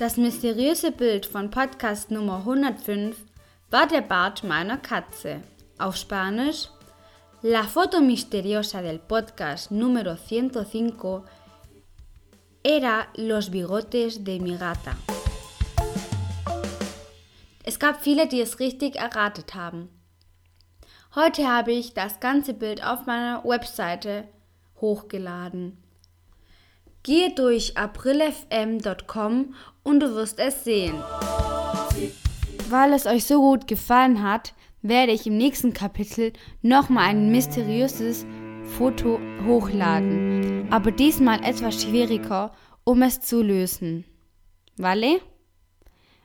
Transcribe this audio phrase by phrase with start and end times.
[0.00, 3.16] Das mysteriöse Bild von Podcast Nummer 105
[3.70, 5.42] war der Bart meiner Katze.
[5.78, 6.68] Auf Spanisch
[7.42, 11.22] La foto misteriosa del podcast número 105
[12.62, 14.96] era los bigotes de mi gata.
[17.64, 19.88] Es gab viele, die es richtig erratet haben.
[21.14, 24.24] Heute habe ich das ganze Bild auf meiner Webseite
[24.80, 25.78] hochgeladen.
[27.02, 31.02] Gehe durch aprilfm.com und du wirst es sehen.
[32.68, 38.26] Weil es euch so gut gefallen hat, werde ich im nächsten Kapitel nochmal ein mysteriöses
[38.76, 42.52] Foto hochladen, aber diesmal etwas schwieriger,
[42.84, 44.04] um es zu lösen.
[44.76, 45.20] Vale?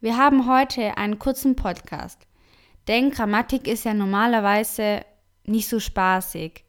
[0.00, 2.26] Wir haben heute einen kurzen Podcast,
[2.86, 5.04] denn Grammatik ist ja normalerweise
[5.44, 6.64] nicht so spaßig.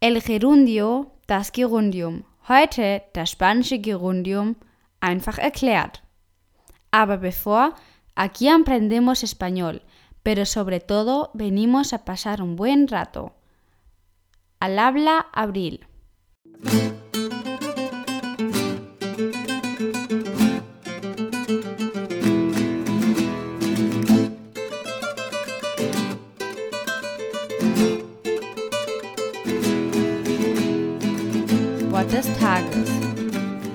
[0.00, 2.24] El Gerundio, das Gerundium.
[2.48, 4.56] Heute das spanische Gerundium
[5.00, 6.02] einfach erklärt.
[6.90, 7.74] Aber bevor,
[8.14, 9.82] aquí aprendemos español,
[10.22, 13.32] pero sobre todo venimos a pasar un buen rato.
[14.60, 15.80] Al habla Abril.
[31.90, 32.90] Wort des Tages.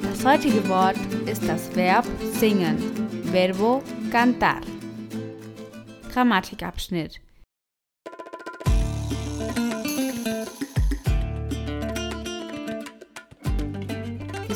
[0.02, 2.78] Das heutige Wort ist das Verb singen,
[3.32, 4.62] Verbo cantar.
[6.12, 7.22] Grammatikabschnitt.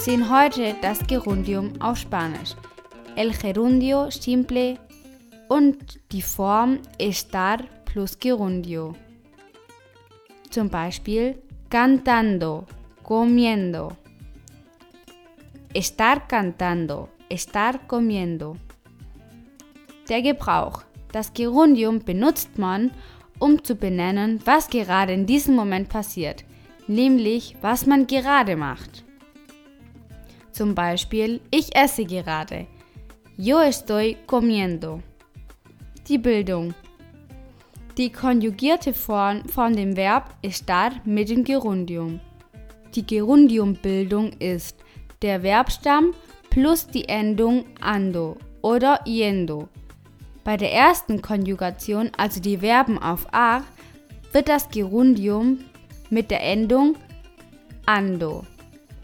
[0.04, 2.56] Sehen heute das Gerundium auf Spanisch.
[3.16, 4.78] El Gerundio simple
[5.47, 8.96] und die Form estar plus Gerundio.
[10.50, 12.66] Zum Beispiel cantando,
[13.02, 13.94] comiendo.
[15.74, 18.58] Estar cantando, estar comiendo.
[20.09, 20.84] Der Gebrauch.
[21.14, 22.91] Das Gerundium benutzt man,
[23.40, 26.44] um zu benennen, was gerade in diesem Moment passiert,
[26.88, 29.06] nämlich was man gerade macht.
[30.53, 32.68] Zum Beispiel, ich esse gerade.
[33.38, 35.02] Yo estoy comiendo.
[36.08, 36.75] Die Bildung.
[37.97, 42.19] Die konjugierte Form von dem Verb estar mit dem Gerundium.
[42.94, 44.78] Die Gerundiumbildung ist
[45.24, 46.14] der Verbstamm
[46.52, 49.70] plus die Endung ando oder yendo.
[50.44, 53.64] Bei der ersten Konjugation, also die Verben auf a,
[54.31, 55.59] wird das Gerundium
[56.12, 56.96] mit der Endung
[57.88, 58.46] ando.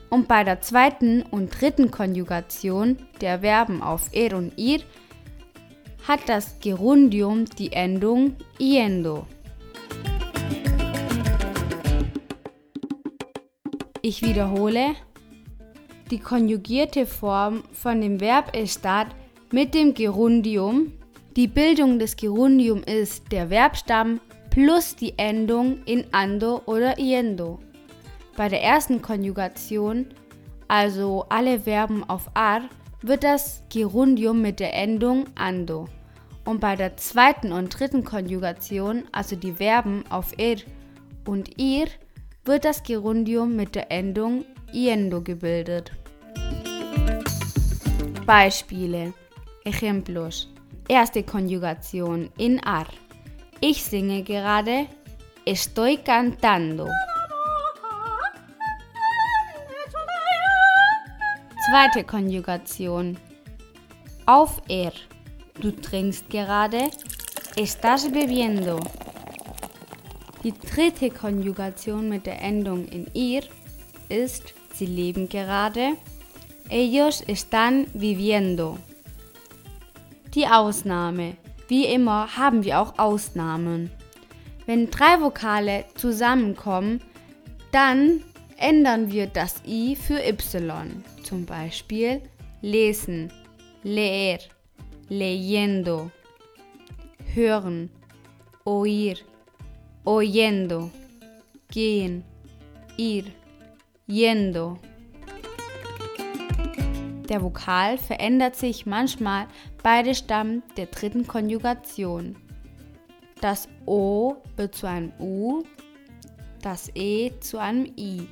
[0.09, 4.81] Und bei der zweiten und dritten Konjugation der Verben auf er und ir
[6.08, 9.28] hat das Gerundium die Endung yendo.
[14.02, 14.96] Ich wiederhole,
[16.09, 19.08] die konjugierte Form von dem Verb estar
[19.52, 20.94] mit dem Gerundium.
[21.36, 24.19] Die Bildung des Gerundium ist der Verbstamm
[24.50, 27.59] plus die Endung in ando oder yendo.
[28.40, 30.06] Bei der ersten Konjugation,
[30.70, 32.62] also alle Verben auf ar,
[33.02, 35.90] wird das Gerundium mit der Endung ando.
[36.46, 40.56] Und bei der zweiten und dritten Konjugation, also die Verben auf er
[41.26, 41.88] und ir,
[42.46, 45.92] wird das Gerundium mit der Endung yendo gebildet.
[48.26, 49.14] Beispiele.
[49.66, 50.48] Ejemplos.
[50.88, 52.88] Erste Konjugation in ar.
[53.60, 54.86] Ich singe gerade.
[55.46, 56.88] Estoy cantando.
[61.69, 63.16] Zweite Konjugation.
[64.25, 64.91] Auf er.
[65.62, 66.90] Du trinkst gerade.
[67.56, 68.80] Estás bebiendo.
[70.44, 73.44] Die dritte Konjugation mit der Endung in ir
[74.07, 75.92] ist, sie leben gerade.
[76.69, 78.80] Ellos están viviendo.
[80.33, 81.38] Die Ausnahme.
[81.68, 83.92] Wie immer haben wir auch Ausnahmen.
[84.65, 87.01] Wenn drei Vokale zusammenkommen,
[87.72, 88.24] dann
[88.60, 91.04] ändern wir das i für y.
[91.24, 92.22] Zum Beispiel
[92.62, 93.32] lesen,
[93.84, 94.40] leer,
[95.10, 96.12] leyendo,
[97.34, 97.90] hören,
[98.66, 99.18] oír,
[100.06, 100.92] oyendo,
[101.72, 102.24] gehen,
[102.98, 103.26] ir,
[104.08, 104.80] yendo.
[107.30, 109.48] Der Vokal verändert sich manchmal
[109.84, 112.36] bei der Stamm der dritten Konjugation.
[113.40, 115.64] Das O wird zu einem U,
[116.62, 118.28] das E zu einem I.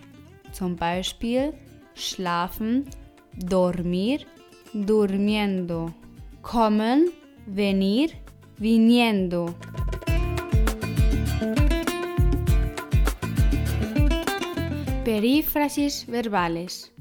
[0.51, 1.53] Zum Beispiel
[1.95, 2.85] schlafen,
[3.35, 4.19] dormir,
[4.73, 5.91] durmiendo.
[6.41, 7.11] Kommen,
[7.45, 8.09] venir,
[8.57, 9.53] viniendo.
[15.03, 16.91] Perífrasis verbales.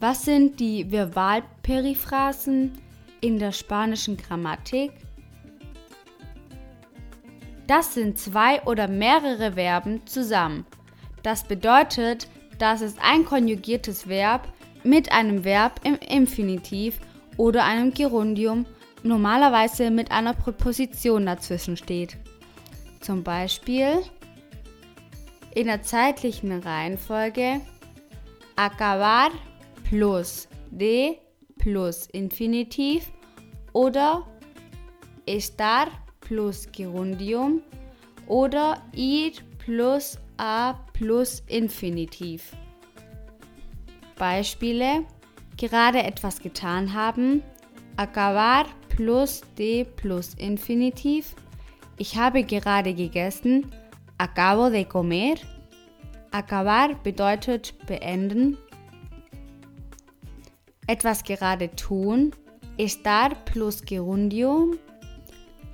[0.00, 2.72] Was sind die Verbalperiphrasen
[3.20, 4.92] in der spanischen Grammatik?
[7.66, 10.66] Das sind zwei oder mehrere Verben zusammen.
[11.22, 12.28] Das bedeutet,
[12.62, 14.46] dass es ein konjugiertes Verb
[14.84, 17.00] mit einem Verb im Infinitiv
[17.36, 18.66] oder einem Gerundium
[19.02, 22.16] normalerweise mit einer Präposition dazwischen steht.
[23.00, 24.04] Zum Beispiel
[25.56, 27.60] in der zeitlichen Reihenfolge
[28.54, 29.30] acabar
[29.90, 31.16] plus de
[31.58, 33.10] plus Infinitiv
[33.72, 34.24] oder
[35.26, 35.88] estar
[36.20, 37.60] plus Gerundium
[38.28, 42.56] oder ir plus a plus Infinitiv.
[44.16, 45.04] Beispiele
[45.56, 47.44] gerade etwas getan haben,
[47.96, 51.36] acabar plus de plus Infinitiv.
[51.96, 53.70] Ich habe gerade gegessen,
[54.18, 55.36] acabo de comer.
[56.32, 58.58] Acabar bedeutet beenden.
[60.88, 62.32] Etwas gerade tun,
[62.78, 64.76] estar plus Gerundium.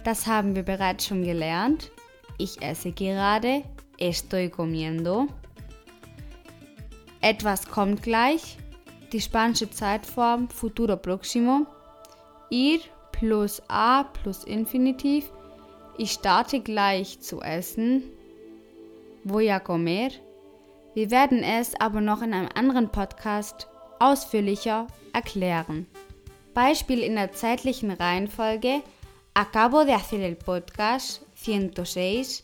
[0.04, 1.90] Das haben wir bereits schon gelernt.
[2.36, 3.62] Ich esse gerade,
[3.98, 5.26] estoy comiendo.
[7.20, 8.56] Etwas kommt gleich,
[9.12, 11.66] die spanische Zeitform futuro próximo.
[12.50, 12.80] Ir
[13.12, 15.30] plus a plus Infinitiv.
[15.96, 18.04] Ich starte gleich zu essen.
[19.24, 20.10] Voy a comer.
[20.94, 23.68] Wir werden es aber noch in einem anderen Podcast
[23.98, 25.86] ausführlicher erklären.
[26.54, 28.82] Beispiel in der zeitlichen Reihenfolge.
[29.34, 32.42] Acabo de hacer el podcast 106.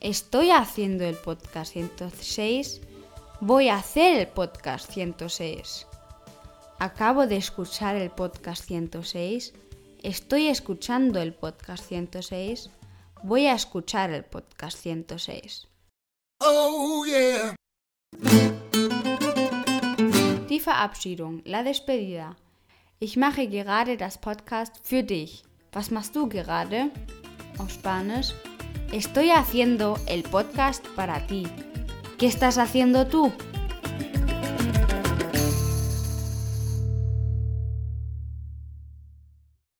[0.00, 2.80] Estoy haciendo el podcast 106.
[3.40, 5.88] Voy a hacer el podcast 106.
[6.78, 9.54] Acabo de escuchar el podcast 106.
[10.04, 12.70] Estoy escuchando el podcast 106.
[13.24, 15.66] Voy a escuchar el podcast 106.
[16.44, 17.56] Oh yeah.
[20.48, 22.36] Die Verabschiedung, la despedida.
[23.00, 25.42] Ich mache gerade das Podcast für dich.
[25.72, 26.92] Was machst du gerade?
[27.58, 28.32] Auf Spanisch.
[28.92, 31.46] Estoy haciendo el podcast para ti.
[32.16, 33.32] ¿Qué estás haciendo tú?